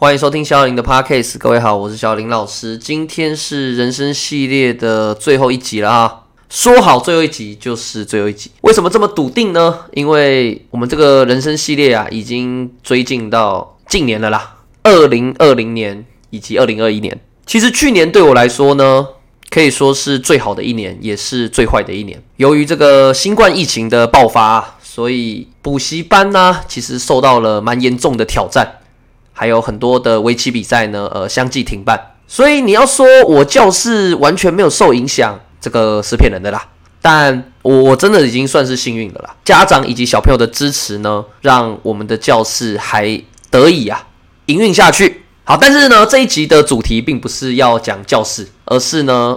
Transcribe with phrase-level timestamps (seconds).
[0.00, 2.78] 欢迎收听小林的 Podcast，各位好，我是小林老师。
[2.78, 6.20] 今天是人生系列的最后一集了啊！
[6.48, 9.80] 说好最后一集就是最后一集，为什么这么笃定呢？
[9.92, 17.20] 因为我们这个人生系列啊，已经追进到近年了啦，二零二零年以及二零二一年。
[17.44, 19.06] 其实去年对我来说呢，
[19.50, 22.22] 可以说是最好的一年，也是最坏的一年。
[22.38, 28.76] 由于这个新冠疫情的爆发，所以补习班呢，其实受到了蛮严重的挑战。
[29.32, 31.98] 还有很多的围棋比赛呢，呃，相继停办。
[32.26, 36.64] 所以你要说我教室完全没有受影响，这个是骗人的啦。
[37.02, 39.34] 但我真的已经算是幸运的啦。
[39.44, 44.06] 家长以及小朋友的支持呢，让我们的教室还得以啊
[44.46, 45.22] 营运下去。
[45.42, 49.36] 好，但是呢，这一集的主题并不是要讲教室，而是呢，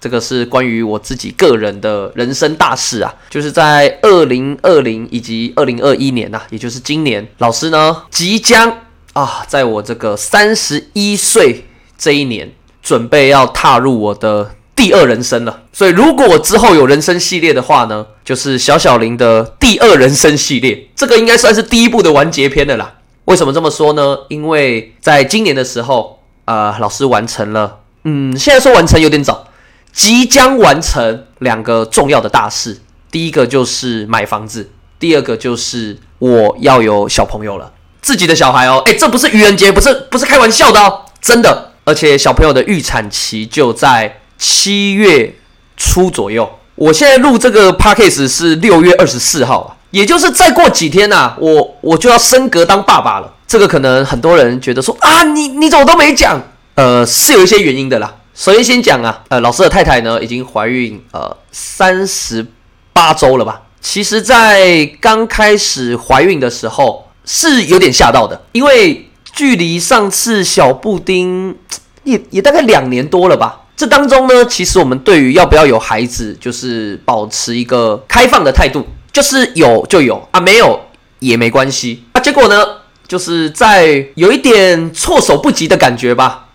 [0.00, 8.74] 这个是关于我自己个人的人生大事啊，就是在二零二零以及二零二一年呐，也就是今年，老师呢即将。
[9.12, 11.66] 啊，在我这个三十一岁
[11.98, 15.64] 这一年，准备要踏入我的第二人生了。
[15.72, 20.88] 所以，如果我之后有人生系列的话呢，就是小小林的第二人生系列。
[20.94, 22.94] 这个应该算是第一部的完结篇的啦。
[23.24, 24.16] 为什么这么说呢？
[24.28, 29.48] 因为在今年的时候，呃，老师完成了，嗯，现在说完成有点早，
[29.92, 32.80] 即将完成两个重要的大事。
[33.10, 37.72] 第一个就是买房子，第二个就是我要有小朋友了。
[38.02, 41.72] 自己的小孩哦，哎，这不是愚人节，不是不是开玩笑的哦，真的。
[41.84, 45.34] 而且小朋友的预产期就在七月
[45.76, 46.48] 初左右。
[46.76, 53.32] 我现在录这个 podcast 是六月二十四号啊，也就是再过几天呐，我我就要升格当爸爸了。
[53.46, 56.40] 这个可能很多人觉得说啊，你你怎么都没讲？
[56.76, 58.14] 呃，是有一些原因的啦。
[58.34, 62.46] 首先先讲啊，呃，老师的太太呢已经怀孕呃三十
[62.92, 63.62] 八周了吧？
[63.80, 67.09] 其实，在刚开始怀孕的时候。
[67.24, 71.56] 是有点吓到的，因为距离上次小布丁
[72.04, 73.62] 也也大概两年多了吧。
[73.76, 80.78] 这当中呢，其实我们对于要不要有孩子，就是保持一个开放的态度，就是有就有啊，没有
[81.20, 82.20] 也没关系啊。
[82.20, 82.62] 结果呢，
[83.08, 86.48] 就是在有一点措手不及的感觉吧，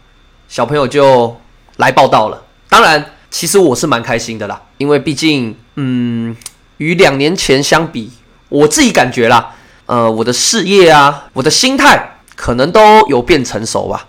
[0.47, 1.35] 小朋友就
[1.77, 2.43] 来报道了。
[2.69, 6.35] 当然，其实我是蛮开心的啦，因为毕竟，嗯，
[6.77, 8.11] 与两年前相比，
[8.49, 9.54] 我自己感觉啦。
[9.87, 14.07] 呃，我的事业啊，我的心态可能都有变成熟吧，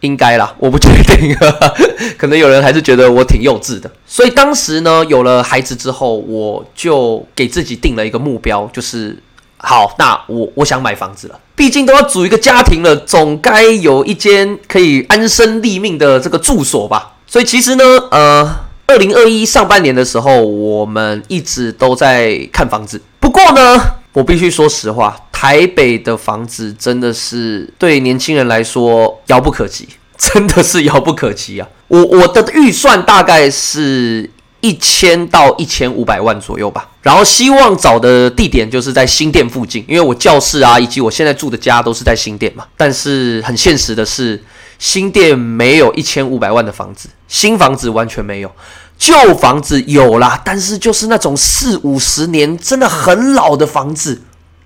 [0.00, 1.36] 应该啦，我不确定，
[2.16, 3.90] 可能有人还是觉得我挺幼稚的。
[4.06, 9.14] 所以当时呢，有了孩子之后，我就给自己定了一个目标，就是
[9.58, 17.16] 好，那我我想买房子了，毕竟都要组一个家庭了，总该有一间可以安身立命的这个住所吧。
[17.26, 23.99] 所以其实呢，呃，二零二一上半年的时候，我们一直都在看房子，不过呢。
[24.12, 29.88] 我必须说实话，台北的房子真的是对年轻人来说遥不可及，
[30.18, 31.68] 真的是遥不可及啊！
[31.88, 34.28] 我我的预算大概是
[34.60, 42.66] 一千到一千五百万左右吧，然后希望找的地点就是在新店附近，因为我教室啊以及我现在住的家都是在新店嘛。
[42.76, 44.42] 但是很现实的是，
[44.78, 48.52] 新店没有一千五百万的房子，新房子完全没有。
[49.00, 54.22] 旧房子有啦，但是就是那种四五十年真的很老的房子。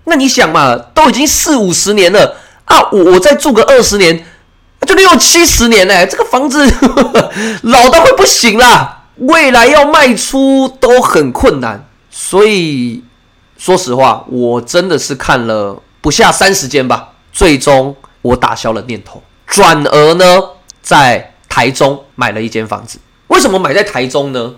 [0.06, 4.26] 那你想嘛，都已经四五十年了啊，我再住个二十年，
[4.84, 6.04] 就六七十年嘞。
[6.10, 6.68] 这个房子
[7.62, 11.86] 老到会不行啦，未来要卖出都很困难。
[12.10, 13.04] 所以
[13.56, 20.42] 说实话，我真的是看了不下三十间吧，最终我打消了念头，转而呢
[20.82, 22.98] 在台中买了一间房子。
[23.34, 24.54] 为什么买在台中呢？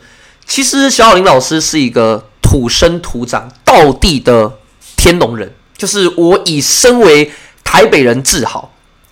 [0.46, 4.58] 其实小小林老师是一个土生土长、道地的
[4.96, 7.32] 天龙人，就是我以身为
[7.64, 8.70] 台北人自豪。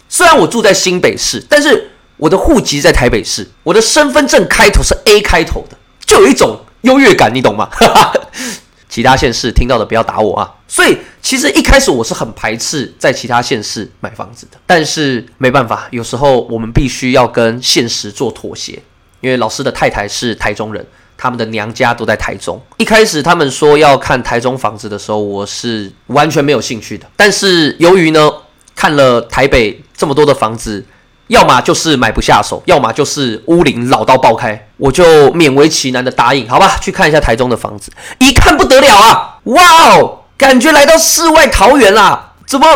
[0.09, 7.69] 虽然我住在新北市，但是我的户籍在台北市，我的身份证开头是 A 开头的，就有一种优越感，你懂吗？
[8.89, 10.55] 其他县市听到的不要打我啊！
[10.69, 18.81] 所以其实一开始我是很排斥在其他县市买房子的，但是没办法，有时候我们必须要跟现实做妥协。
[19.25, 20.87] 因为老师的太太是台中人，
[21.17, 22.61] 他们的娘家都在台中。
[22.77, 27.07] 一开始他们说要看台中房子的时候，我是完全没有兴趣的。
[27.17, 28.31] 但是由于呢，
[28.77, 30.85] 看了台北这么多的房子，
[31.29, 37.91] 要么就是买不下手，要么就是屋龄老到爆开，我就勉为其难的答应，好吧，去看一下台中的房子。
[38.19, 39.63] 一看不得了啊，哇
[39.95, 42.35] 哦，感觉来到世外桃源啦！
[42.47, 42.67] 怎么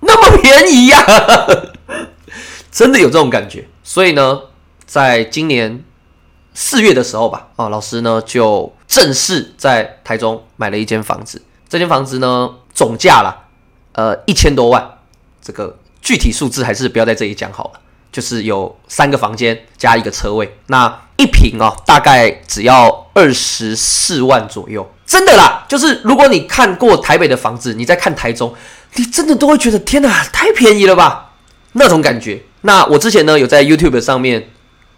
[0.00, 1.04] 那么便宜呀？
[2.72, 3.68] 真的有这种感觉。
[3.84, 4.40] 所以呢。
[4.86, 5.82] 在今年
[6.54, 11.42] 四月的时候吧，啊，老师呢就正式在台中买了一间房子。
[11.68, 13.48] 这间房子呢总价啦，
[13.92, 14.98] 呃，一千多万，
[15.40, 17.80] 这个具体数字还是不要在这里讲好了。
[18.12, 24.86] 就是有三个房间加一个车位，那一平哦，大概只要二十四万左右。
[25.06, 28.54] 真的啦，就是如果你看过台北的房子，你再看台中，
[28.96, 31.32] 你真的都会觉得天哪，太便宜了吧？
[31.72, 32.42] 那种感觉。
[32.60, 34.50] 那我之前呢有在 YouTube 上面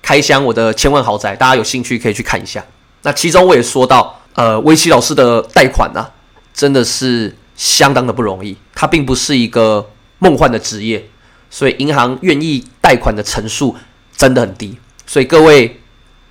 [0.04, 2.62] 开箱我的千万豪宅，大家有兴趣可以去看一下。
[3.00, 6.06] 那其中我也说到，呃，围棋老师的贷款呢，
[6.52, 11.02] 真的是相当的不容易，它并不是一个梦幻的职业。
[11.48, 13.74] 所以银行愿意贷款的成数
[14.14, 15.80] 真的很低，所以各位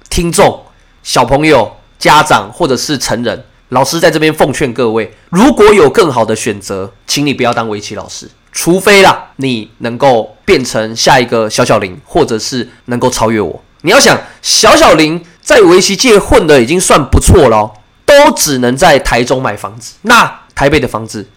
[0.08, 0.62] 听众、
[1.02, 13.62] 小朋友、家长或者是成人，老师在这边奉劝各位，如果有更好的选择，请你不要当围棋老师，除非啦你能够变成下一个小小林，或者是能够超越我。
[13.82, 17.74] 你要想小小林在围棋界混的已经算不错了，
[18.06, 21.28] 都只能在台中买房子，那台北的房子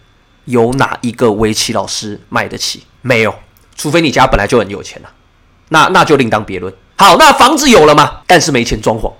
[0.45, 2.83] 有哪一个围棋老师买得起？
[3.01, 3.33] 没有。
[3.75, 5.09] 除非你家本来就很有钱了，
[5.69, 6.73] 那那就另当别论。
[6.95, 8.21] 好，那房子有了吗？
[8.25, 9.11] 但是没钱装潢，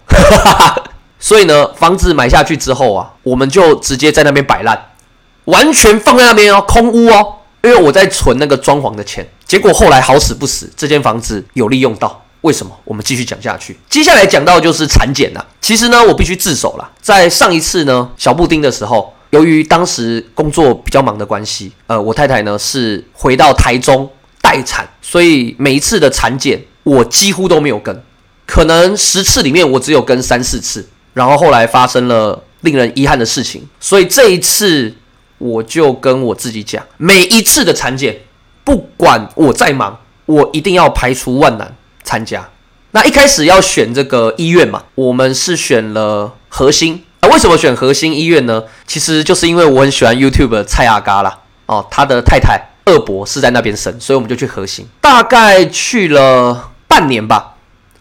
[1.19, 4.91] 所以呢，房子买下去之后啊，我们就直接在那边摆烂，
[5.45, 7.35] 完全放在那边哦，空屋哦。
[7.67, 12.23] 因为我在存那个装潢的钱，结果后来好死不死，这间房子有利用到。
[12.41, 12.71] 为什么？
[12.85, 13.77] 我们继续讲下去。
[13.89, 15.45] 接下来讲到就是产检呐。
[15.59, 16.89] 其实呢，我必须自首了。
[17.01, 24.09] 在上一次呢，小布丁的时候，由于当时工作比较忙的关系，呃，我太太呢是回到台中。
[24.39, 28.01] 待产，所以每一次的产检我几乎都没有跟，
[28.45, 30.87] 可能十次里面我只有跟三四次。
[31.13, 34.93] 然后后来发生了令人遗憾的事情，所以这一次
[35.37, 38.19] 我就跟我自己讲，每一次的产检，
[38.63, 42.49] 不管我再忙，我一定要排除万难参加。
[42.91, 47.03] 那一开始要选这个医院嘛，我们是选了核心。
[47.19, 48.63] 啊，为什么选核心医院呢？
[48.85, 52.61] 其实就是因为我很喜欢 YouTube 蔡阿嘎啦，哦，他的太太。
[52.85, 57.55] 二伯是在那边生，所以我们就去核心，大概去了半年吧。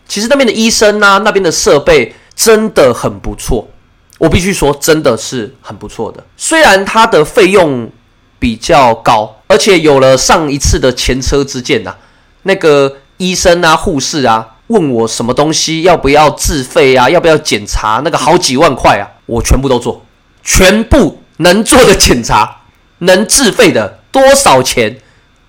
[0.07, 3.69] 其实那边的医生呢，那边的设备真的很不错，
[4.19, 6.25] 我必须说真的是很不错的。
[6.37, 7.91] 虽然它的费用
[8.39, 11.95] 比较高，而且有了上一次的前车之鉴呐，
[12.43, 20.05] 那个医生啊、护士啊问我什么东西要不要自费啊，要不要检查，那个好几万块啊，我全部都做，
[20.43, 22.63] 全部能做的检查，
[22.99, 24.01] 能自费的。
[24.13, 24.97] 多少钱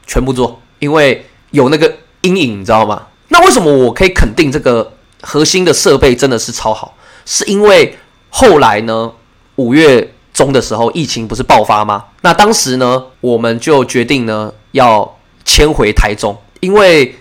[0.06, 3.08] 全部做，因为有那个阴影，你知道吗？
[3.30, 4.92] 那为什么我可以肯定这个
[5.22, 6.94] 核心的设备真的是超好？
[7.26, 7.98] 是因为
[8.30, 9.12] 后来呢，
[9.56, 12.06] 五月中的时候疫情不是爆发吗？
[12.22, 17.16] 那当时呢，我们就决定呢要迁回台中，因为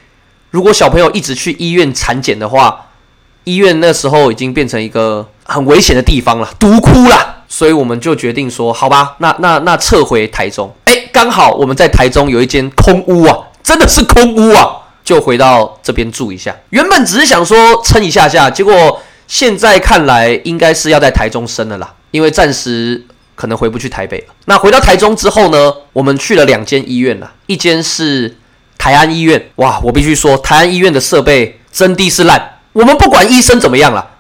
[0.51, 2.87] 如果小朋友一直去医院产检的话，
[3.45, 10.75] 医院那时候已经变成一个很危险的地方了，毒窟了，所以我们就决定说，好吧，那那那撤回台中。
[10.85, 16.55] 哎刚好我们在台中有一间空屋啊，真的是空屋啊，就回到这边住一下。
[16.71, 24.35] 原本只是想说撑一下下，结果现在看来应该是要在台中生了啦，因为暂时可能回不去台北了。
[24.47, 28.37] 那回到台中之后呢，我们去了两间医院啦，一间是
[28.79, 32.59] 台安医院，哇，我必须说台安医院的设备真的是烂。
[32.73, 34.11] 我们不管医生怎么样了，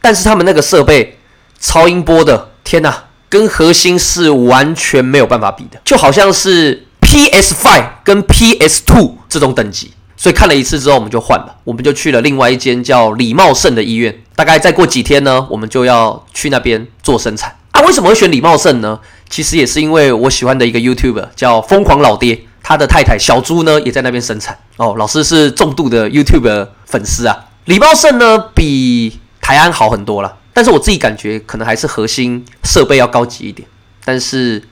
[0.00, 1.18] 但是他们那个设备
[1.58, 3.04] 超音波的，天哪！
[3.30, 9.92] 跟核心是完全没有办法比的，就好像是 PS Five 跟 PS Two 这种等级。
[10.16, 14.22] 所以看了一次之后，我们就换了，我们就去了另外一间叫李茂盛的医院。
[14.36, 17.80] 大概再过几天呢，我们就要去那边做生产啊。
[17.82, 18.98] 为什么会选李茂盛呢？
[19.28, 24.94] 其实也是因为我喜欢的一个 YouTuber 叫疯狂老爹，他的太太小猪呢也在那边生产哦。
[24.96, 27.46] 老师是重度的 YouTuber 粉丝啊。
[27.64, 30.36] 李茂盛呢比台安好很多了。
[30.52, 33.68] 但是我自己感觉可能还是核心设备要高级一点。
[34.04, 34.62] 但是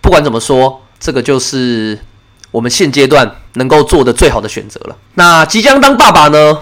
[0.00, 1.98] 不管怎么说，这个就是
[2.52, 4.96] 我们现阶段能够做的最好的选择了。
[5.14, 6.58] 那即将当爸爸呢，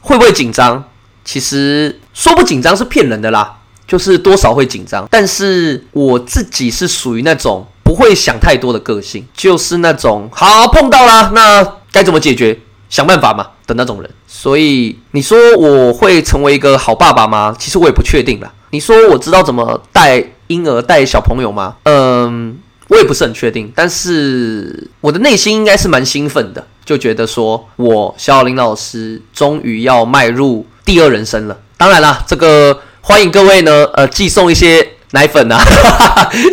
[0.00, 0.84] 会不会紧张？
[1.24, 5.08] 其实说不紧张是骗人的啦，就是多少会紧张。
[5.10, 12.58] 但是我自己是属于那种不会想太多的个性，就是那种好碰到啦，那该怎么解决？
[12.90, 17.54] 想办法嘛的那种人，所以你说我会成为一个好爸爸吗？
[17.58, 18.50] 其实我也不确定啦。
[18.70, 21.76] 你说我知道怎么带婴儿、带小朋友吗？
[21.82, 23.72] 嗯，我也不是很确定。
[23.74, 31.56] 但是我的内心应该是蛮兴奋的，就觉得说我小林老师终于要迈入第二人生了。
[31.76, 35.58] 当然啦，这个欢迎各位呢，呃，寄送一些奶粉啊，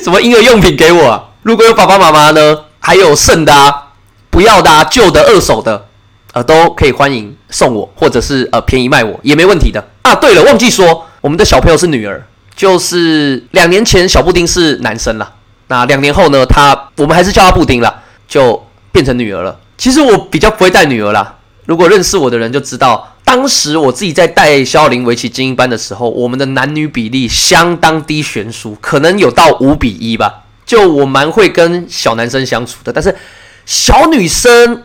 [0.03, 1.29] 什么婴儿用品给我。
[1.41, 3.93] 如果有爸爸妈妈呢，还有剩的啊，
[4.29, 5.87] 不要的、啊，旧的、二手的。
[6.33, 10.13] 呃，都可以欢迎送我，或者是呃便宜卖我也没问题的啊。
[10.13, 12.27] 对了，忘记说，我们的小朋友是女儿，
[12.57, 15.34] 就是两年前小布丁是男生了，
[15.67, 19.59] 那两年后呢，他我们还是叫他布丁了，就变成女儿了。
[19.77, 21.37] 其实我比较不会带女儿啦。
[21.65, 30.43] 如果认识我的人就知道，当时我自己在带肖林围棋精英班的时候，我们的男女比例相当低悬殊，可能有到五比一吧。
[30.65, 33.15] 就我蛮会跟小男生相处的，但是
[33.65, 34.83] 小女生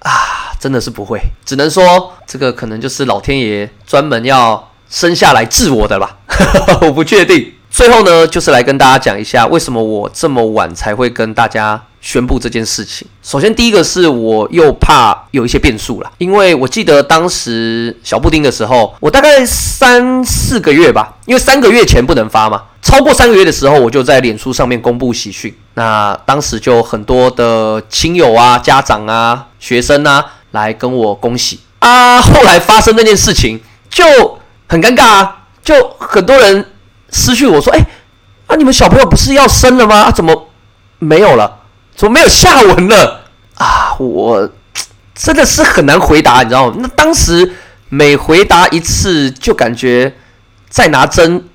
[0.00, 6.18] 啊，真的是不会，只能说这个可能就是老天爷专门要生下来治我的吧，
[6.82, 7.53] 我不确定。
[7.74, 13.04] 最后呢，就是来跟大家讲一下，为什么我这么晚才会跟大家宣布这件事情。
[13.20, 25.52] 首先，第一个是我又怕有一些变数了，因为我记得当时小布丁的时候，我大概三四个月吧，因为三个月前不能发嘛，超过三个月的时候，我就在脸书上面公布喜讯。
[25.74, 32.20] 那当时就很多的亲友啊、家长啊、学生啊来跟我恭喜啊。
[32.20, 34.04] 后来发生那件事情就
[34.68, 36.66] 很尴尬啊，就很多人。
[37.16, 37.78] 失去我说，哎，
[38.48, 40.10] 啊，你们小朋友不是要生了吗？
[40.10, 40.48] 怎么
[40.98, 41.60] 没有了？
[41.94, 43.30] 怎么没有下文了？
[43.54, 44.50] 啊，我
[45.14, 46.76] 真的是很难回答，你知道吗？
[46.80, 47.54] 那当时
[47.88, 50.12] 每回答一次，就感觉
[50.68, 51.48] 在拿针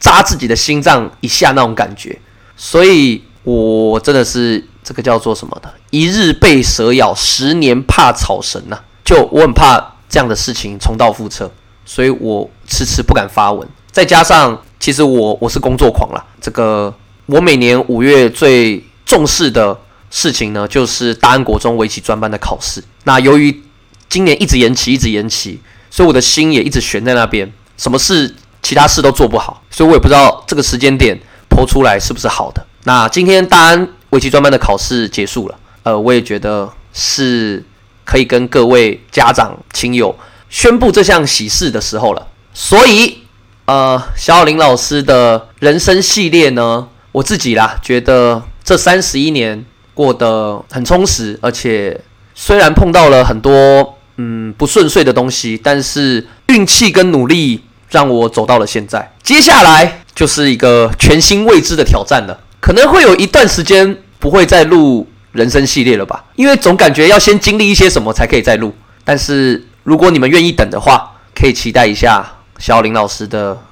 [0.00, 2.18] 扎自己的心脏一下那种感觉，
[2.56, 5.72] 所以我真的是这个叫做什么的？
[5.90, 8.80] 一日被蛇咬，十年怕草绳呐！
[9.04, 11.48] 就我很怕这样的事情重蹈覆辙，
[11.84, 14.60] 所以我迟迟不敢发文，再加上。
[14.80, 16.94] 其实我我是工作狂啦，这个
[17.26, 19.78] 我每年五月最重视的
[20.10, 22.84] 事情呢，就是大安国中围棋专班的考试。
[23.04, 23.62] 那由于
[24.10, 25.58] 今年一直延期，一直延期，
[25.90, 32.62] 所以我的心也一直悬在那边，什么事其他事都做不好，所以我也不知道这个时间点剖出来是不是好的。
[32.84, 37.64] 那今天大安围棋专班的考试结束了，呃，我也觉得是
[38.04, 40.14] 可以跟各位家长亲友
[40.50, 43.23] 宣布这项喜事的时候了，所以。
[43.66, 51.98] 呃，小小林老师的人生系列呢，我自己啦觉得这三十一年过得很充实，而且
[52.34, 59.14] 虽然碰到了很多嗯不顺遂的东西，但是运气跟努力让我走到了现在。
[59.22, 68.74] 接下来就是一个全新未知的挑战了，可能会有一段时间不会再录人生系列了吧，因为总感觉要先经历一些什么才可以再录。
[69.04, 72.30] 但是如果你们愿意等的话，可以期待一下。
[72.64, 73.62] 小林老师的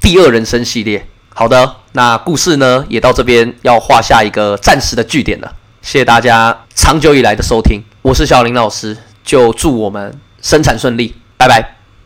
[0.00, 1.04] 第二人生系列，
[1.34, 5.52] 好的，那故事呢也到这边要画下一个暂时的句点了。
[5.82, 11.77] 谢谢大家长久以来的收听，我是小林老师，就祝我们生产顺利，拜拜。